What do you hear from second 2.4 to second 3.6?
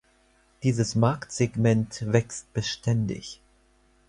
beständig.